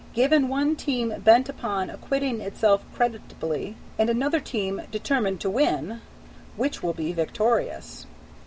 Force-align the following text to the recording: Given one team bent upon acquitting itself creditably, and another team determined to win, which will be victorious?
Given 0.13 0.47
one 0.49 0.75
team 0.75 1.13
bent 1.23 1.47
upon 1.47 1.91
acquitting 1.91 2.41
itself 2.41 2.83
creditably, 2.95 3.75
and 3.99 4.09
another 4.09 4.39
team 4.39 4.81
determined 4.89 5.39
to 5.41 5.49
win, 5.51 6.01
which 6.57 6.81
will 6.81 6.93
be 6.93 7.13
victorious? 7.13 8.07